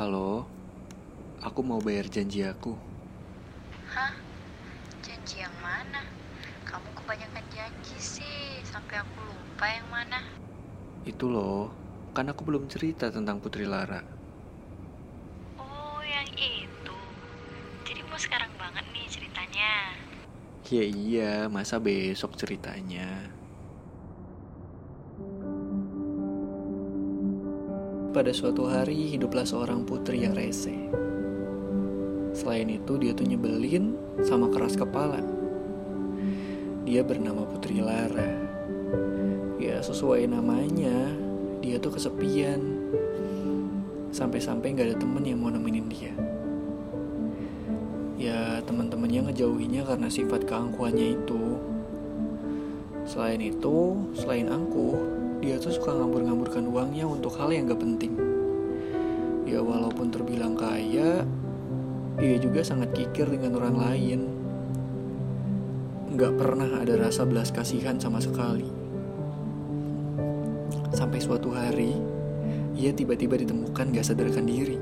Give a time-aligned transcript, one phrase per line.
[0.00, 0.48] Halo,
[1.44, 2.72] aku mau bayar janji aku.
[3.92, 4.16] Hah?
[5.04, 6.00] Janji yang mana?
[6.64, 10.24] Kamu kebanyakan janji sih, sampai aku lupa yang mana.
[11.04, 11.68] Itu loh,
[12.16, 14.00] kan aku belum cerita tentang Putri Lara.
[15.60, 16.96] Oh, yang itu.
[17.84, 20.00] Jadi mau sekarang banget nih ceritanya.
[20.72, 23.36] Ya iya, masa besok ceritanya.
[28.10, 30.74] Pada suatu hari hiduplah seorang putri yang rese.
[32.34, 33.94] Selain itu dia tuh nyebelin
[34.26, 35.22] sama keras kepala.
[36.82, 38.34] Dia bernama Putri Lara.
[39.62, 41.14] Ya sesuai namanya,
[41.62, 42.58] dia tuh kesepian.
[44.10, 46.10] Sampai-sampai gak ada temen yang mau nemenin dia.
[48.18, 51.62] Ya teman-temannya ngejauhinya karena sifat keangkuhannya itu.
[53.06, 54.98] Selain itu, selain angkuh,
[55.40, 58.12] dia tuh suka ngambur-ngamburkan uangnya untuk hal yang gak penting.
[59.48, 61.24] Ya walaupun terbilang kaya,
[62.20, 64.20] dia juga sangat kikir dengan orang lain.
[66.20, 68.68] Gak pernah ada rasa belas kasihan sama sekali.
[70.92, 71.96] Sampai suatu hari,
[72.76, 74.76] ia tiba-tiba ditemukan gak sadarkan diri.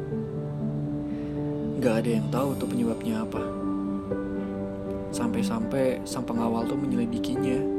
[1.79, 3.47] Gak ada yang tahu tuh penyebabnya apa.
[5.15, 7.78] Sampai-sampai sang pengawal tuh menyelidikinya.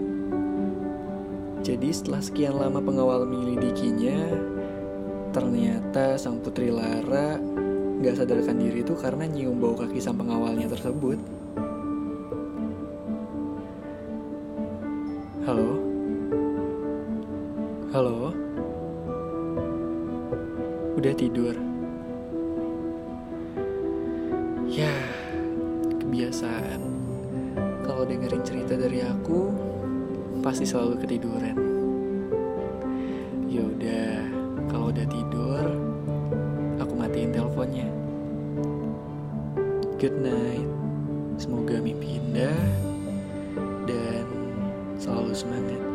[1.59, 4.31] Jadi setelah sekian lama pengawal menyelidikinya,
[5.35, 7.35] ternyata sang putri Lara
[7.99, 11.19] gak sadarkan diri itu karena nyium bau kaki sang pengawalnya tersebut.
[15.43, 15.71] Halo?
[17.91, 18.31] Halo?
[20.95, 21.59] Udah tidur?
[24.71, 24.95] Ya,
[25.99, 26.79] kebiasaan.
[27.83, 29.51] Kalau dengerin cerita dari aku,
[30.39, 31.57] pasti selalu ketiduran.
[33.51, 34.11] Ya udah,
[34.71, 35.65] kalau udah tidur,
[36.79, 37.87] aku matiin teleponnya.
[39.99, 40.67] Good night.
[41.39, 42.59] Semoga mimpi indah
[43.87, 44.25] dan
[44.99, 45.88] selalu semangat.